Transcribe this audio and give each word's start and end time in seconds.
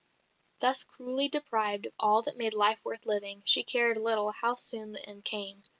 Thus 0.61 0.83
cruelly 0.83 1.29
deprived 1.29 1.85
of 1.85 1.93
all 1.99 2.23
that 2.23 2.35
made 2.35 2.55
life 2.55 2.83
worth 2.83 3.05
living, 3.05 3.43
she 3.45 3.63
cared 3.63 3.97
little 3.97 4.31
how 4.31 4.55
soon 4.55 4.93
the 4.93 5.05
end 5.07 5.25
came. 5.25 5.61